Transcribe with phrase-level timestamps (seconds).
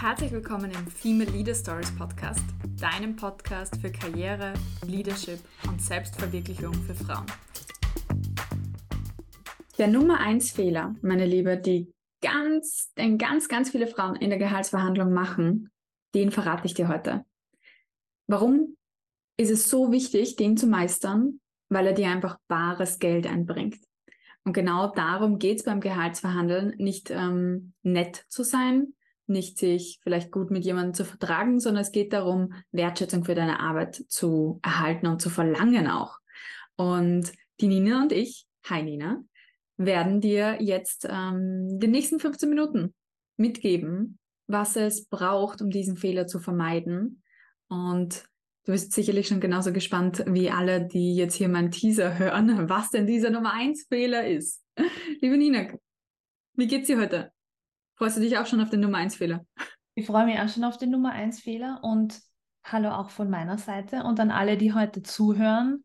[0.00, 2.44] Herzlich willkommen im Female Leader Stories Podcast,
[2.80, 4.54] deinem Podcast für Karriere,
[4.86, 7.26] Leadership und Selbstverwirklichung für Frauen.
[9.76, 11.92] Der Nummer 1 Fehler, meine Liebe, die
[12.22, 15.68] ganz, den ganz, ganz viele Frauen in der Gehaltsverhandlung machen,
[16.14, 17.24] den verrate ich dir heute.
[18.28, 18.76] Warum
[19.36, 21.40] ist es so wichtig, den zu meistern?
[21.70, 23.80] Weil er dir einfach bares Geld einbringt.
[24.44, 28.94] Und genau darum geht es beim Gehaltsverhandeln, nicht ähm, nett zu sein,
[29.28, 33.60] nicht sich vielleicht gut mit jemandem zu vertragen, sondern es geht darum, Wertschätzung für deine
[33.60, 36.18] Arbeit zu erhalten und zu verlangen auch.
[36.76, 39.22] Und die Nina und ich, hi Nina,
[39.76, 42.94] werden dir jetzt ähm, die nächsten 15 Minuten
[43.36, 47.22] mitgeben, was es braucht, um diesen Fehler zu vermeiden.
[47.68, 48.24] Und
[48.64, 52.90] du bist sicherlich schon genauso gespannt wie alle, die jetzt hier meinen Teaser hören, was
[52.90, 54.62] denn dieser Nummer 1 Fehler ist.
[55.20, 55.68] Liebe Nina,
[56.54, 57.32] wie geht's dir heute?
[57.98, 59.44] Freust du dich auch schon auf den Nummer 1 Fehler?
[59.96, 62.20] Ich freue mich auch schon auf den Nummer 1 Fehler und
[62.62, 65.84] hallo auch von meiner Seite und an alle, die heute zuhören.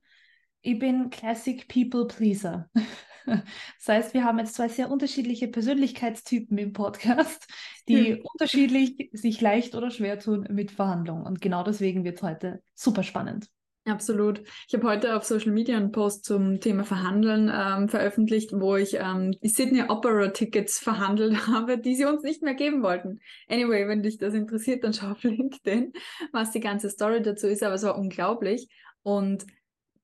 [0.61, 2.69] Ich bin Classic People Pleaser.
[3.25, 7.47] Das heißt, wir haben jetzt zwei sehr unterschiedliche Persönlichkeitstypen im Podcast,
[7.87, 8.21] die hm.
[8.21, 11.25] unterschiedlich sich leicht oder schwer tun mit Verhandlungen.
[11.25, 13.47] Und genau deswegen wird es heute super spannend.
[13.85, 14.41] Absolut.
[14.67, 18.93] Ich habe heute auf Social Media einen Post zum Thema Verhandeln ähm, veröffentlicht, wo ich
[18.93, 23.19] ähm, die Sydney Opera Tickets verhandelt habe, die sie uns nicht mehr geben wollten.
[23.49, 25.91] Anyway, wenn dich das interessiert, dann schau auf LinkedIn,
[26.31, 27.61] was die ganze Story dazu ist.
[27.61, 28.69] Aber es war unglaublich.
[29.01, 29.45] Und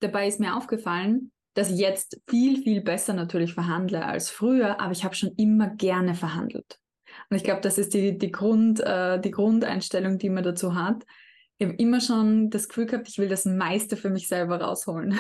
[0.02, 4.91] dabei ist mir aufgefallen, dass ich jetzt viel, viel besser natürlich verhandle als früher, aber
[4.91, 6.80] ich habe schon immer gerne verhandelt.
[7.30, 11.05] Und ich glaube, das ist die, die, Grund, äh, die Grundeinstellung, die man dazu hat
[11.59, 15.19] ich habe immer schon das Gefühl gehabt, ich will das meiste für mich selber rausholen.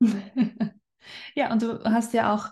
[1.34, 2.50] ja, und du hast ja auch,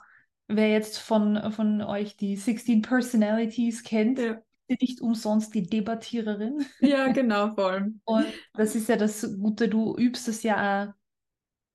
[0.48, 4.42] wer jetzt von, von euch die 16 Personalities kennt, ja.
[4.68, 6.66] nicht umsonst die Debattiererin.
[6.80, 7.94] Ja, genau, voll.
[8.04, 10.94] Und das ist ja das Gute, du übst es ja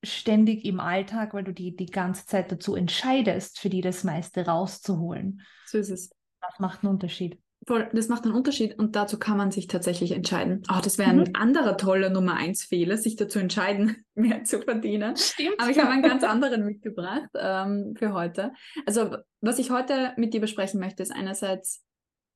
[0.04, 4.44] ständig im Alltag, weil du die die ganze Zeit dazu entscheidest, für die das meiste
[4.44, 5.40] rauszuholen.
[5.64, 6.10] So ist es.
[6.42, 7.40] Das macht einen Unterschied.
[7.66, 10.62] Voll, das macht einen Unterschied und dazu kann man sich tatsächlich entscheiden.
[10.70, 11.30] Oh, das wäre ein mhm.
[11.32, 15.16] anderer toller Nummer eins Fehler, sich dazu entscheiden, mehr zu verdienen.
[15.16, 15.58] Stimmt.
[15.58, 18.52] Aber ich habe einen ganz anderen mitgebracht ähm, für heute.
[18.84, 21.84] Also, was ich heute mit dir besprechen möchte, ist einerseits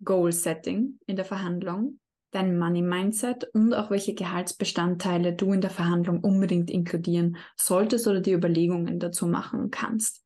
[0.03, 2.00] Goal Setting in der Verhandlung,
[2.32, 8.20] dein Money Mindset und auch welche Gehaltsbestandteile du in der Verhandlung unbedingt inkludieren solltest oder
[8.20, 10.25] die Überlegungen dazu machen kannst.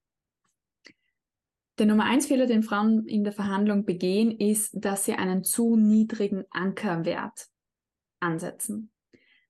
[1.78, 5.76] Der Nummer eins Fehler, den Frauen in der Verhandlung begehen, ist, dass sie einen zu
[5.76, 7.48] niedrigen Ankerwert
[8.20, 8.92] ansetzen.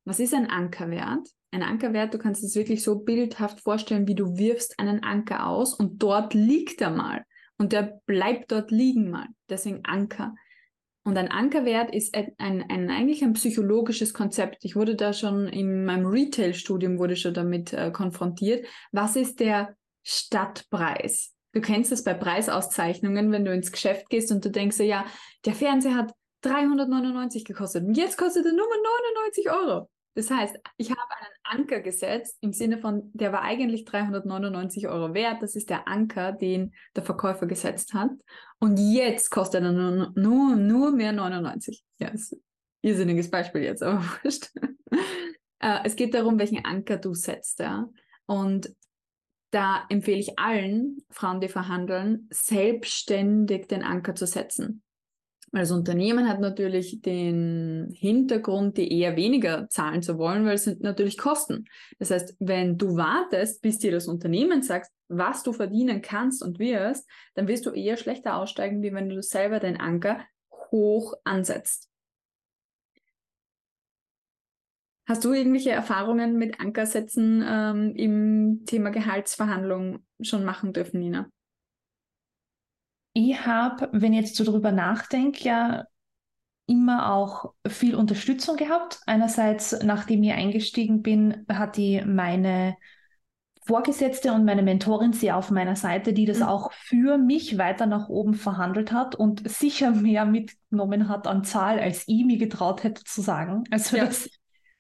[0.05, 1.29] Was ist ein Ankerwert?
[1.51, 5.75] Ein Ankerwert, du kannst es wirklich so bildhaft vorstellen, wie du wirfst einen Anker aus
[5.75, 7.25] und dort liegt er mal
[7.59, 9.29] und der bleibt dort liegen mal.
[9.49, 10.35] Deswegen Anker.
[11.05, 14.65] Und ein Ankerwert ist ein, ein, ein, eigentlich ein psychologisches Konzept.
[14.65, 18.67] Ich wurde da schon in meinem Retail-Studium wurde schon damit äh, konfrontiert.
[18.91, 21.34] Was ist der Stadtpreis?
[21.55, 25.07] Du kennst es bei Preisauszeichnungen, wenn du ins Geschäft gehst und du denkst, ja,
[25.45, 29.89] der Fernseher hat 399 gekostet und jetzt kostet er nur 99 Euro.
[30.17, 35.15] Das heißt, ich habe einen Anker gesetzt im Sinne von, der war eigentlich 399 Euro
[35.15, 35.43] wert.
[35.43, 38.11] Das ist der Anker, den der Verkäufer gesetzt hat.
[38.61, 41.83] Und jetzt kostet er nur, nur, nur mehr 99.
[41.99, 42.43] Ja, ist ein
[42.83, 44.51] irrsinniges Beispiel jetzt, aber wurscht.
[45.61, 47.59] Äh, es geht darum, welchen Anker du setzt.
[47.59, 47.89] Ja?
[48.27, 48.73] Und
[49.55, 54.83] da empfehle ich allen Frauen, die verhandeln, selbstständig den Anker zu setzen.
[55.53, 60.65] Weil das Unternehmen hat natürlich den Hintergrund, die eher weniger zahlen zu wollen, weil es
[60.65, 61.67] sind natürlich Kosten.
[62.01, 66.59] Das heißt, wenn du wartest, bis dir das Unternehmen sagt, was du verdienen kannst und
[66.59, 70.25] wirst, dann wirst du eher schlechter aussteigen, wie wenn du selber den Anker
[70.73, 71.89] hoch ansetzt.
[75.07, 81.29] Hast du irgendwelche Erfahrungen mit Ankersätzen ähm, im Thema Gehaltsverhandlung schon machen dürfen, Nina?
[83.13, 85.85] Ich habe, wenn ich jetzt so drüber nachdenke, ja
[86.67, 89.01] immer auch viel Unterstützung gehabt.
[89.07, 92.77] Einerseits, nachdem ich eingestiegen bin, hat die meine
[93.67, 96.45] Vorgesetzte und meine Mentorin sehr auf meiner Seite, die das mhm.
[96.45, 101.79] auch für mich weiter nach oben verhandelt hat und sicher mehr mitgenommen hat an Zahl,
[101.79, 103.65] als ich mir getraut hätte zu sagen.
[103.71, 104.05] Also ja.
[104.05, 104.29] das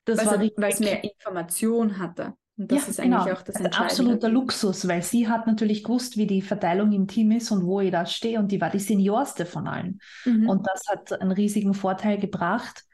[0.04, 0.62] das weil war richtig.
[0.62, 2.34] Weil es mehr Information hatte.
[2.56, 3.36] Und das ja, ist eigentlich genau.
[3.36, 3.78] auch das Entscheidende.
[3.78, 7.80] Absoluter Luxus, weil sie hat natürlich gewusst, wie die Verteilung im Team ist und wo
[7.80, 9.98] ich da stehe und die war die Seniorste von allen.
[10.24, 10.48] Mhm.
[10.48, 12.84] Und das hat einen riesigen Vorteil gebracht,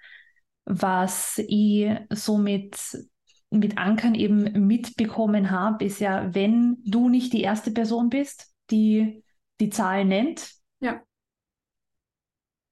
[0.64, 2.78] was ich somit
[3.50, 9.24] mit Ankern eben mitbekommen habe, ist ja, wenn du nicht die erste Person bist, die
[9.60, 11.02] die Zahl nennt, ja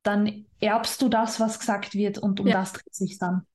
[0.08, 2.54] dann erbst du das, was gesagt wird und um Ja.
[2.54, 3.46] das dreht sich dann.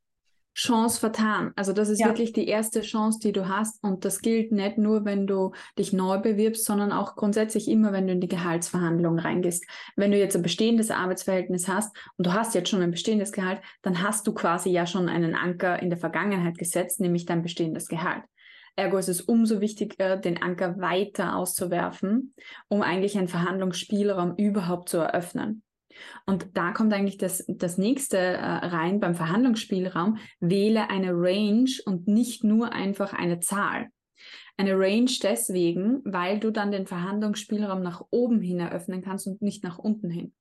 [0.55, 1.51] Chance vertan.
[1.55, 2.07] Also das ist Ja.
[2.07, 3.83] wirklich die erste Chance, die du hast.
[3.83, 8.05] Und das gilt nicht nur, wenn du dich neu bewirbst, sondern auch grundsätzlich immer, wenn
[8.05, 9.65] du in die Gehaltsverhandlung reingehst.
[9.95, 13.61] Wenn du jetzt ein bestehendes Arbeitsverhältnis hast und du hast jetzt schon ein bestehendes Gehalt,
[13.81, 17.87] dann hast du quasi ja schon einen Anker in der Vergangenheit gesetzt, nämlich dein bestehendes
[17.87, 18.23] Gehalt.
[18.75, 22.33] Ergo ist es umso wichtiger, den Anker weiter auszuwerfen,
[22.69, 25.62] um eigentlich einen Verhandlungsspielraum überhaupt zu eröffnen.
[26.25, 30.17] Und da kommt eigentlich das, das nächste äh, rein beim Verhandlungsspielraum.
[30.39, 33.89] Wähle eine Range und nicht nur einfach eine Zahl.
[34.57, 39.63] Eine Range deswegen, weil du dann den Verhandlungsspielraum nach oben hin eröffnen kannst und nicht
[39.63, 40.33] nach unten hin.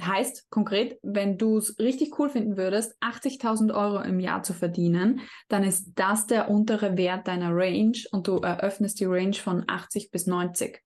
[0.00, 5.22] Heißt konkret, wenn du es richtig cool finden würdest, 80.000 Euro im Jahr zu verdienen,
[5.48, 10.12] dann ist das der untere Wert deiner Range und du eröffnest die Range von 80
[10.12, 10.80] bis 90.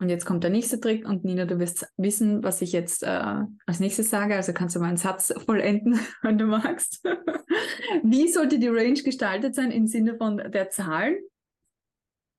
[0.00, 3.34] Und jetzt kommt der nächste Trick und Nina, du wirst wissen, was ich jetzt äh,
[3.66, 7.04] als nächstes sage, also kannst du meinen Satz vollenden, wenn du magst.
[8.02, 11.18] Wie sollte die Range gestaltet sein im Sinne von der Zahlen?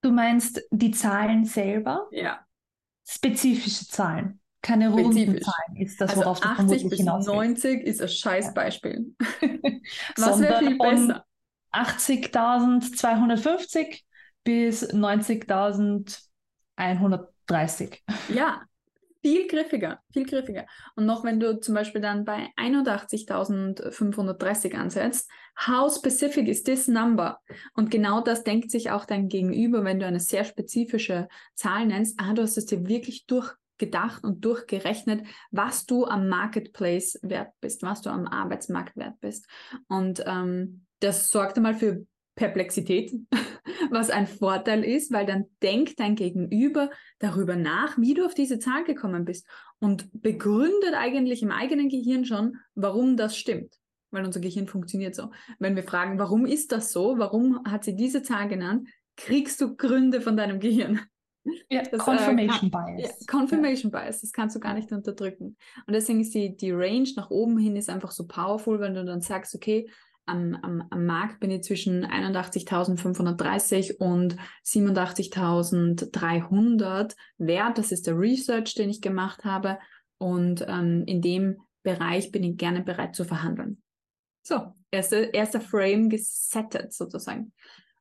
[0.01, 2.07] Du meinst die Zahlen selber?
[2.11, 2.39] Ja.
[3.07, 4.39] Spezifische Zahlen.
[4.63, 5.39] Keine runden.
[5.39, 7.63] Zahlen ist das, Also worauf du 80 vermutlich bis hinaus willst.
[7.63, 9.13] 90 ist ein Scheißbeispiel.
[10.17, 11.25] Was Sondern wäre viel besser?
[11.73, 14.01] 80.250
[14.43, 14.91] bis
[17.51, 17.97] 90.130.
[18.33, 18.61] Ja,
[19.21, 20.65] viel griffiger, viel griffiger.
[20.95, 25.29] Und noch wenn du zum Beispiel dann bei 81.530 ansetzt,
[25.67, 27.37] how specific is this number?
[27.73, 32.19] Und genau das denkt sich auch dein Gegenüber, wenn du eine sehr spezifische Zahl nennst.
[32.19, 37.83] Ah, du hast es dir wirklich durchgedacht und durchgerechnet, was du am Marketplace wert bist,
[37.83, 39.45] was du am Arbeitsmarkt wert bist.
[39.87, 42.07] Und ähm, das sorgt einmal für
[42.41, 43.13] Perplexität,
[43.91, 46.89] was ein Vorteil ist, weil dann denkt dein Gegenüber
[47.19, 49.47] darüber nach, wie du auf diese Zahl gekommen bist
[49.79, 53.75] und begründet eigentlich im eigenen Gehirn schon, warum das stimmt.
[54.09, 55.29] Weil unser Gehirn funktioniert so.
[55.59, 59.75] Wenn wir fragen, warum ist das so, warum hat sie diese Zahl genannt, kriegst du
[59.75, 60.99] Gründe von deinem Gehirn.
[61.69, 63.25] Ja, Das, äh, Confirmation kann- Ja, Bias.
[63.27, 65.57] Confirmation Bias, das kannst du gar nicht unterdrücken.
[65.85, 69.05] Und deswegen ist die, die Range nach oben hin ist einfach so powerful, wenn du
[69.05, 69.87] dann sagst, okay,
[70.31, 74.35] am, am, am Markt bin ich zwischen 81.530 und
[74.65, 77.77] 87.300 wert.
[77.77, 79.77] Das ist der Research, den ich gemacht habe.
[80.17, 83.83] Und ähm, in dem Bereich bin ich gerne bereit zu verhandeln.
[84.43, 87.53] So, erster, erster Frame gesettet sozusagen.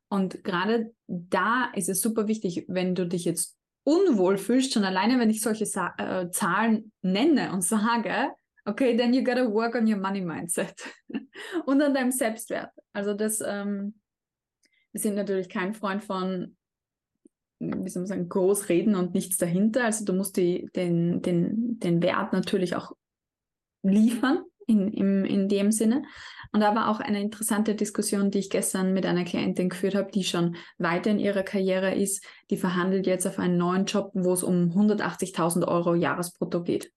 [0.09, 5.19] Und gerade da ist es super wichtig, wenn du dich jetzt unwohl fühlst, schon alleine,
[5.19, 8.31] wenn ich solche Sa äh, Zahlen nenne und sage,
[8.65, 10.75] okay, then you gotta work on your money mindset
[11.65, 12.71] und an deinem Selbstwert.
[12.93, 13.95] Also das, ähm,
[14.91, 16.55] wir sind natürlich kein Freund von,
[17.59, 19.85] wie soll man sagen, groß reden und nichts dahinter.
[19.85, 22.91] Also du musst die, den, den, den Wert natürlich auch
[23.83, 26.03] liefern in, im, in dem Sinne.
[26.51, 30.11] Und da war auch eine interessante Diskussion, die ich gestern mit einer Klientin geführt habe,
[30.11, 32.25] die schon weiter in ihrer Karriere ist.
[32.49, 36.91] Die verhandelt jetzt auf einen neuen Job, wo es um 180.000 Euro Jahresbrutto geht.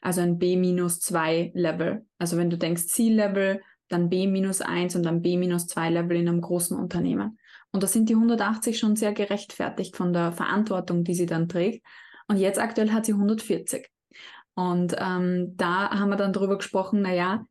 [0.00, 2.06] Also ein B-2 Level.
[2.18, 7.38] Also wenn du denkst C-Level, dann B-1 und dann B-2 Level in einem großen Unternehmen.
[7.72, 11.84] Und da sind die 180 schon sehr gerechtfertigt von der Verantwortung, die sie dann trägt.
[12.28, 13.88] Und jetzt aktuell hat sie 140.
[14.54, 17.46] Und ähm, da haben wir dann darüber gesprochen, naja,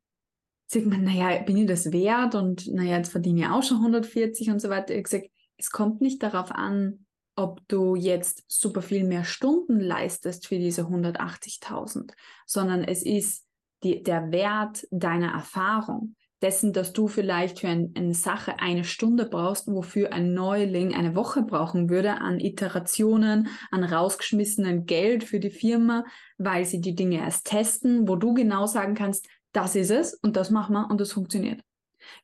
[0.68, 2.36] sagt man, naja, bin ich das wert?
[2.36, 4.96] Und naja, jetzt verdiene ich auch schon 140 und so weiter.
[4.96, 5.28] Ich gesagt,
[5.58, 10.84] es kommt nicht darauf an, ob du jetzt super viel mehr Stunden leistest für diese
[10.84, 12.12] 180.000,
[12.46, 13.46] sondern es ist
[13.84, 19.26] die, der Wert deiner Erfahrung, dessen, dass du vielleicht für ein, eine Sache eine Stunde
[19.26, 25.50] brauchst, wofür ein Neuling eine Woche brauchen würde an Iterationen, an rausgeschmissenen Geld für die
[25.50, 26.04] Firma,
[26.38, 30.36] weil sie die Dinge erst testen, wo du genau sagen kannst, das ist es und
[30.36, 31.62] das machen wir und das funktioniert.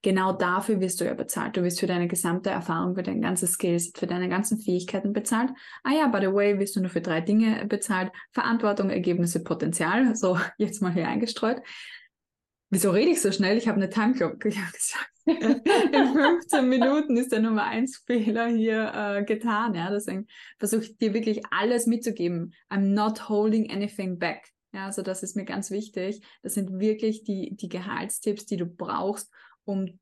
[0.01, 1.57] Genau dafür wirst du ja bezahlt.
[1.57, 5.51] Du wirst für deine gesamte Erfahrung, für deine ganze Skills, für deine ganzen Fähigkeiten bezahlt.
[5.83, 8.11] Ah ja, by the way, wirst du nur für drei Dinge bezahlt.
[8.31, 10.15] Verantwortung, Ergebnisse, Potenzial.
[10.15, 11.61] So, jetzt mal hier eingestreut.
[12.71, 13.57] Wieso rede ich so schnell?
[13.57, 14.77] Ich habe eine habe gesagt,
[15.25, 19.73] in 15 Minuten ist der Nummer 1 Fehler hier äh, getan.
[19.73, 22.53] Ja, deswegen versuche ich dir wirklich alles mitzugeben.
[22.69, 24.51] I'm not holding anything back.
[24.71, 26.21] Ja, also das ist mir ganz wichtig.
[26.43, 29.31] Das sind wirklich die, die Gehaltstipps, die du brauchst,
[29.65, 29.99] um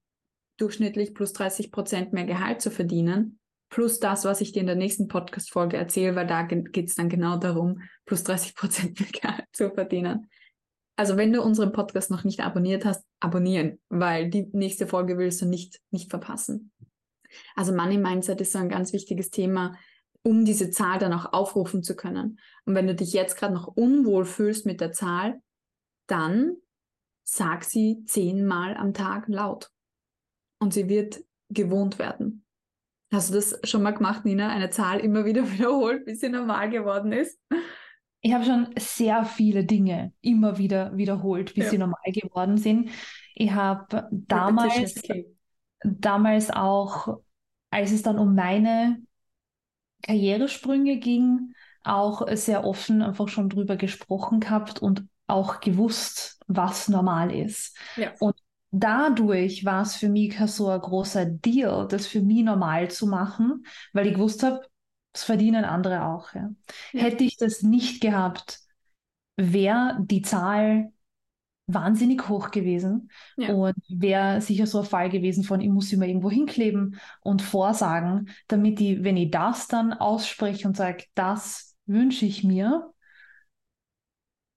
[0.58, 3.40] durchschnittlich plus 30 Prozent mehr Gehalt zu verdienen.
[3.70, 7.10] Plus das, was ich dir in der nächsten Podcast-Folge erzähle, weil da geht es dann
[7.10, 10.30] genau darum, plus 30 Prozent mehr Gehalt zu verdienen.
[10.96, 15.42] Also wenn du unseren Podcast noch nicht abonniert hast, abonnieren, weil die nächste Folge willst
[15.42, 16.72] du nicht, nicht verpassen.
[17.56, 19.78] Also Money Mindset ist so ein ganz wichtiges Thema,
[20.24, 22.40] um diese Zahl dann auch aufrufen zu können.
[22.66, 25.42] Und wenn du dich jetzt gerade noch unwohl fühlst mit der Zahl,
[26.08, 26.58] dann
[27.30, 29.70] sag sie zehnmal am Tag laut.
[30.60, 31.20] Und sie wird
[31.50, 32.46] gewohnt werden.
[33.12, 34.50] Hast du das schon mal gemacht, Nina?
[34.50, 37.40] Eine Zahl immer wieder wiederholt, bis sie normal geworden ist?
[38.22, 41.70] Ich habe schon sehr viele Dinge immer wieder wiederholt, bis ja.
[41.72, 42.90] sie normal geworden sind.
[43.36, 45.02] Ich habe damals,
[45.84, 47.20] damals auch,
[47.70, 49.02] als es dann um meine
[50.02, 51.54] Karrieresprünge ging,
[51.84, 57.78] auch sehr offen einfach schon drüber gesprochen gehabt und auch gewusst, was normal ist.
[57.96, 58.14] Ja.
[58.20, 58.36] Und
[58.72, 63.66] dadurch war es für mich so ein großer Deal, das für mich normal zu machen,
[63.94, 64.62] weil ich gewusst habe,
[65.14, 66.34] das verdienen andere auch.
[66.34, 66.50] Ja.
[66.94, 67.02] Ja.
[67.02, 68.60] Hätte ich das nicht gehabt,
[69.36, 70.92] wäre die Zahl
[71.68, 73.54] wahnsinnig hoch gewesen ja.
[73.54, 78.30] und wäre sicher so ein Fall gewesen von, ich muss mal irgendwo hinkleben und vorsagen,
[78.48, 82.94] damit ich, wenn ich das dann ausspreche und sage, das wünsche ich mir,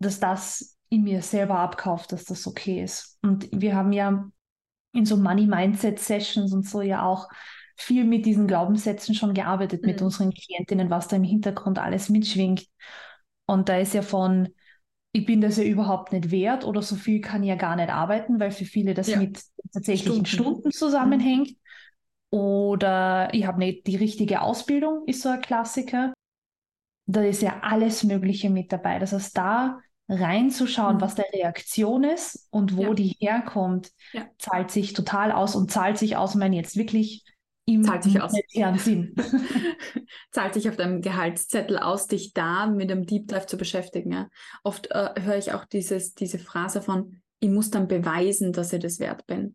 [0.00, 3.18] dass das in mir selber abkauft, dass das okay ist.
[3.22, 4.28] Und wir haben ja
[4.92, 7.28] in so Money Mindset Sessions und so ja auch
[7.76, 9.88] viel mit diesen Glaubenssätzen schon gearbeitet, mhm.
[9.88, 12.66] mit unseren Klientinnen, was da im Hintergrund alles mitschwingt.
[13.46, 14.48] Und da ist ja von,
[15.12, 17.90] ich bin das ja überhaupt nicht wert oder so viel kann ich ja gar nicht
[17.90, 19.18] arbeiten, weil für viele das ja.
[19.18, 19.40] mit
[19.72, 21.50] tatsächlichen Stunden, Stunden zusammenhängt.
[21.50, 21.56] Mhm.
[22.32, 26.12] Oder ich habe nicht die richtige Ausbildung, ist so ein Klassiker.
[27.06, 29.00] Da ist ja alles Mögliche mit dabei.
[29.00, 29.80] Das heißt, da
[30.10, 31.00] reinzuschauen, mhm.
[31.00, 32.94] was der Reaktion ist und wo ja.
[32.94, 34.26] die herkommt, ja.
[34.38, 37.24] zahlt sich total aus und zahlt sich aus, wenn jetzt wirklich
[37.66, 38.32] im zahlt sich aus.
[38.78, 39.14] Sinn.
[40.32, 44.12] zahlt sich auf deinem Gehaltszettel aus, dich da mit einem Deep Dive zu beschäftigen.
[44.12, 44.28] Ja?
[44.64, 48.80] Oft äh, höre ich auch dieses, diese Phrase von, ich muss dann beweisen, dass ich
[48.80, 49.54] das wert bin.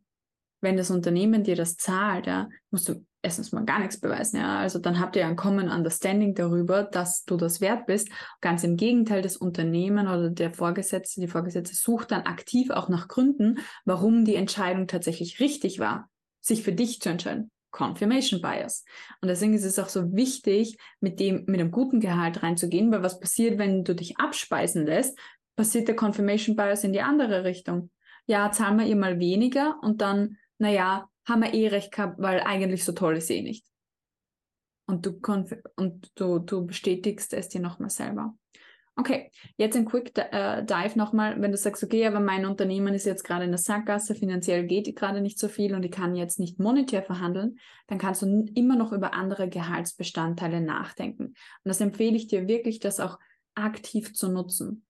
[0.62, 2.28] Wenn das Unternehmen dir das zahlt,
[2.72, 4.38] musst du erstens mal gar nichts beweisen.
[4.38, 4.60] Ja?
[4.60, 8.10] Also dann habt ihr ein Common Understanding darüber, dass du das wert bist.
[8.40, 13.08] Ganz im Gegenteil, das Unternehmen oder der Vorgesetzte, die Vorgesetzte sucht dann aktiv auch nach
[13.08, 17.52] Gründen, warum die Entscheidung tatsächlich richtig war, sich für dich zu entscheiden.
[17.72, 18.86] Confirmation Bias.
[19.20, 23.04] Und deswegen ist es auch so wichtig, mit dem, mit einem guten Gehalt reinzugehen, weil
[23.04, 25.20] was passiert, wenn du dich abspeisen lässt,
[25.58, 27.90] passiert der Confirmation Bias in die andere Richtung.
[28.28, 32.42] Ja, zahlen wir ihr mal weniger und dann, naja, haben wir eh recht gehabt, weil
[32.42, 33.66] eigentlich so toll ist eh nicht.
[34.88, 35.20] Und du,
[35.76, 38.36] und du, du bestätigst es dir nochmal selber.
[38.98, 43.06] Okay, jetzt ein Quick äh, Dive nochmal, wenn du sagst, okay, aber mein Unternehmen ist
[43.06, 46.40] jetzt gerade in der Sackgasse, finanziell geht gerade nicht so viel und ich kann jetzt
[46.40, 51.26] nicht monetär verhandeln, dann kannst du immer noch über andere Gehaltsbestandteile nachdenken.
[51.26, 53.20] Und das empfehle ich dir wirklich, das auch
[53.54, 54.86] aktiv zu nutzen.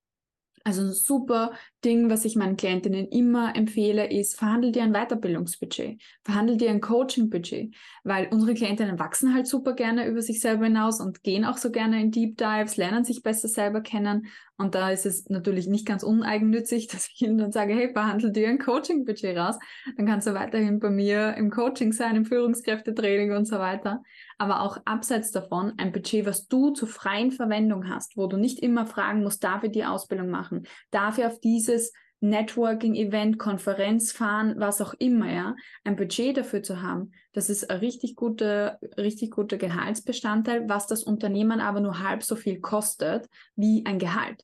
[0.68, 1.52] Also ein super
[1.84, 6.82] Ding, was ich meinen Klientinnen immer empfehle, ist, verhandel dir ein Weiterbildungsbudget, verhandel dir ein
[6.82, 11.58] Coachingbudget, weil unsere Klientinnen wachsen halt super gerne über sich selber hinaus und gehen auch
[11.58, 14.26] so gerne in Deep Dives, lernen sich besser selber kennen.
[14.58, 18.32] Und da ist es natürlich nicht ganz uneigennützig, dass ich ihnen dann sage, hey, verhandel
[18.32, 19.56] dir ein Coachingbudget raus.
[19.98, 24.02] Dann kannst du weiterhin bei mir im Coaching sein, im Führungskräftetraining und so weiter
[24.38, 28.60] aber auch abseits davon ein Budget, was du zur freien Verwendung hast, wo du nicht
[28.60, 34.56] immer fragen musst, darf ich die Ausbildung machen, darf ich auf dieses Networking-Event, Konferenz fahren,
[34.58, 39.32] was auch immer, ja, ein Budget dafür zu haben, das ist ein richtig guter, richtig
[39.32, 44.44] guter Gehaltsbestandteil, was das Unternehmen aber nur halb so viel kostet wie ein Gehalt.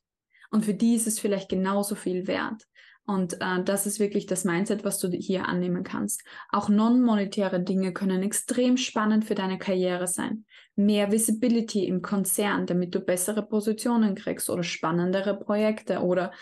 [0.50, 2.62] Und für die ist es vielleicht genauso viel wert.
[3.04, 6.22] Und äh, das ist wirklich das Mindset, was du hier annehmen kannst.
[6.50, 10.44] Auch non-monetäre Dinge können extrem spannend für deine Karriere sein.
[10.76, 16.32] Mehr Visibility im Konzern, damit du bessere Positionen kriegst oder spannendere Projekte oder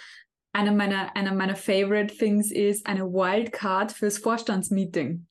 [0.53, 5.27] einer meiner, einer meiner favorite things ist eine Wildcard fürs Vorstandsmeeting.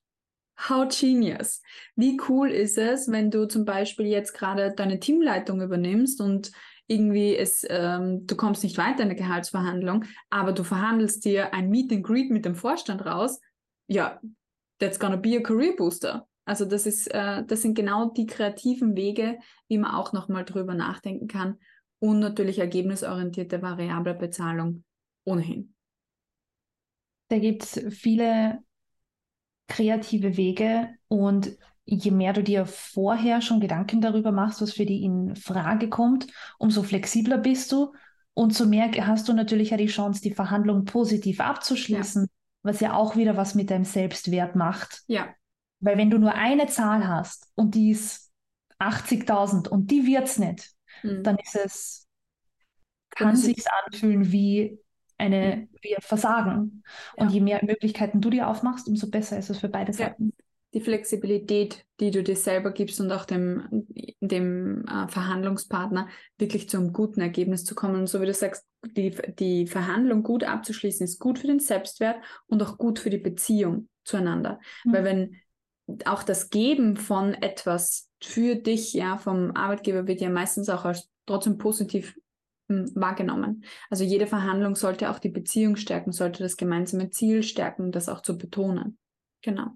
[0.67, 1.61] How genius.
[1.95, 6.51] Wie cool ist es, wenn du zum Beispiel jetzt gerade deine Teamleitung übernimmst und
[6.87, 11.69] irgendwie es, ähm, du kommst nicht weiter in der Gehaltsverhandlung, aber du verhandelst dir ein
[11.69, 13.39] Meet and Greet mit dem Vorstand raus,
[13.87, 14.19] ja,
[14.79, 16.27] that's gonna be a career booster.
[16.45, 20.73] Also das ist, äh, das sind genau die kreativen Wege, wie man auch nochmal drüber
[20.73, 21.57] nachdenken kann
[21.99, 24.83] und natürlich ergebnisorientierte variable Bezahlung
[25.29, 25.73] ohnehin.
[27.29, 28.59] Da gibt es viele
[29.67, 35.01] kreative Wege und je mehr du dir vorher schon Gedanken darüber machst, was für dich
[35.01, 37.93] in Frage kommt, umso flexibler bist du
[38.33, 42.29] und so mehr hast du natürlich ja die Chance, die Verhandlung positiv abzuschließen, ja.
[42.63, 45.03] was ja auch wieder was mit deinem Selbstwert macht.
[45.07, 45.29] Ja.
[45.79, 48.31] Weil wenn du nur eine Zahl hast und die ist
[48.79, 50.71] 80.000 und die wird es nicht,
[51.03, 51.23] mhm.
[51.23, 52.07] dann ist es,
[53.09, 54.79] kann sich anfühlen wie
[55.19, 55.69] eine, mhm.
[55.81, 56.83] wie ein Versagen.
[57.17, 57.23] Ja.
[57.23, 60.33] Und je mehr Möglichkeiten du dir aufmachst, umso besser ist es für beide Seiten
[60.73, 63.87] die Flexibilität, die du dir selber gibst und auch dem,
[64.21, 66.07] dem äh, Verhandlungspartner
[66.37, 67.95] wirklich zu einem guten Ergebnis zu kommen.
[67.95, 72.17] Und so wie du sagst, die, die Verhandlung gut abzuschließen, ist gut für den Selbstwert
[72.47, 74.59] und auch gut für die Beziehung zueinander.
[74.85, 74.93] Mhm.
[74.93, 75.35] Weil wenn
[76.05, 81.09] auch das Geben von etwas für dich, ja, vom Arbeitgeber wird ja meistens auch als
[81.25, 82.15] trotzdem positiv
[82.69, 83.65] wahrgenommen.
[83.89, 88.21] Also jede Verhandlung sollte auch die Beziehung stärken, sollte das gemeinsame Ziel stärken, das auch
[88.21, 88.97] zu betonen.
[89.41, 89.71] Genau.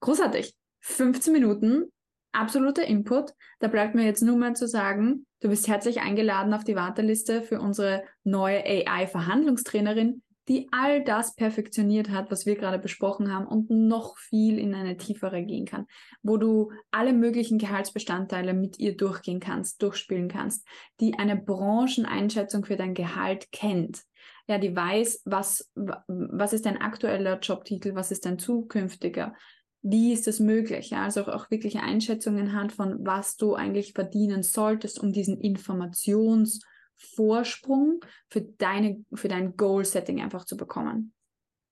[0.00, 0.54] Großartig.
[0.80, 1.90] 15 Minuten,
[2.32, 3.32] absoluter Input.
[3.60, 7.42] Da bleibt mir jetzt nur mal zu sagen, du bist herzlich eingeladen auf die Warteliste
[7.42, 13.70] für unsere neue AI-Verhandlungstrainerin, die all das perfektioniert hat, was wir gerade besprochen haben und
[13.70, 15.86] noch viel in eine tiefere gehen kann,
[16.22, 20.66] wo du alle möglichen Gehaltsbestandteile mit ihr durchgehen kannst, durchspielen kannst,
[21.00, 24.02] die eine Brancheneinschätzung für dein Gehalt kennt.
[24.46, 29.34] Ja, die weiß, was, was ist dein aktueller Jobtitel, was ist dein zukünftiger,
[29.80, 30.90] wie ist es möglich?
[30.90, 35.38] Ja, also auch, auch wirklich Einschätzungen hat von, was du eigentlich verdienen solltest, um diesen
[35.38, 36.60] Informations-
[36.96, 41.14] Vorsprung für, deine, für dein Goal-Setting einfach zu bekommen.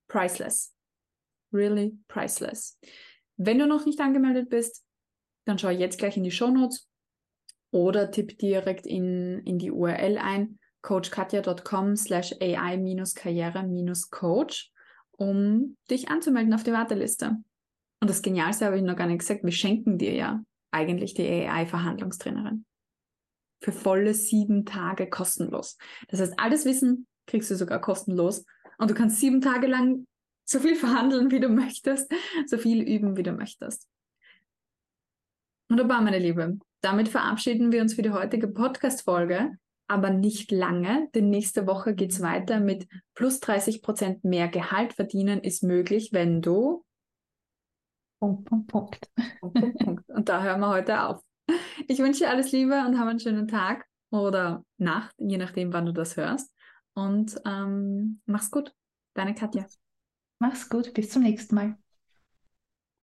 [0.08, 0.74] Priceless.
[1.52, 2.78] Really priceless.
[3.36, 4.84] Wenn du noch nicht angemeldet bist,
[5.44, 6.88] dann schau jetzt gleich in die Show Notes
[7.70, 14.72] oder tipp direkt in, in die URL ein, coachkatja.com slash ai-karriere-coach,
[15.12, 17.36] um dich anzumelden auf die Warteliste.
[18.00, 21.26] Und das Genialste habe ich noch gar nicht gesagt, wir schenken dir ja eigentlich die
[21.26, 22.64] AI-Verhandlungstrainerin
[23.62, 25.78] für volle sieben Tage kostenlos.
[26.08, 28.44] Das heißt, alles Wissen kriegst du sogar kostenlos
[28.78, 30.06] und du kannst sieben Tage lang
[30.44, 32.12] so viel verhandeln, wie du möchtest,
[32.46, 33.88] so viel üben, wie du möchtest.
[35.68, 36.58] Wunderbar, meine Liebe.
[36.82, 42.12] Damit verabschieden wir uns für die heutige Podcast-Folge, aber nicht lange, denn nächste Woche geht
[42.12, 46.84] es weiter mit plus 30 Prozent mehr Gehalt verdienen ist möglich, wenn du
[48.18, 49.10] Punkt, Punkt, Punkt.
[49.40, 50.08] Punkt, Punkt, Punkt.
[50.10, 51.22] Und da hören wir heute auf.
[51.88, 55.86] Ich wünsche dir alles Liebe und habe einen schönen Tag oder Nacht, je nachdem, wann
[55.86, 56.54] du das hörst.
[56.94, 58.74] Und ähm, mach's gut.
[59.14, 59.66] Deine Katja.
[60.38, 60.92] Mach's gut.
[60.94, 61.81] Bis zum nächsten Mal.